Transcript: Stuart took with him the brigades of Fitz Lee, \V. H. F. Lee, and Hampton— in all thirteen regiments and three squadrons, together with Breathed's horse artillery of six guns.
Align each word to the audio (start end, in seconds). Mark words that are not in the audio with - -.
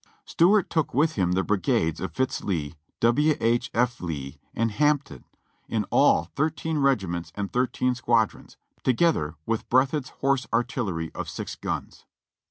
Stuart 0.25 0.71
took 0.71 0.95
with 0.95 1.13
him 1.13 1.33
the 1.33 1.43
brigades 1.43 2.01
of 2.01 2.11
Fitz 2.11 2.43
Lee, 2.43 2.73
\V. 3.03 3.33
H. 3.39 3.69
F. 3.71 4.01
Lee, 4.01 4.39
and 4.55 4.71
Hampton— 4.71 5.25
in 5.69 5.83
all 5.91 6.23
thirteen 6.35 6.79
regiments 6.79 7.31
and 7.35 7.53
three 7.53 7.69
squadrons, 7.93 8.57
together 8.83 9.35
with 9.45 9.69
Breathed's 9.69 10.09
horse 10.09 10.47
artillery 10.51 11.11
of 11.13 11.29
six 11.29 11.55
guns. 11.55 12.05